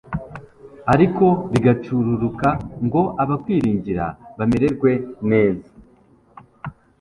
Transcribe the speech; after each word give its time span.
ariko 0.93 1.25
bigacururuka 1.51 2.49
ngo 2.85 3.01
abakwiringira 3.23 4.05
bamererwe 4.37 4.91
neza 5.29 5.69